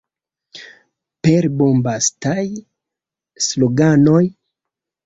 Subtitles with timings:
[1.27, 2.43] Per bombastaj
[3.51, 4.27] sloganoj?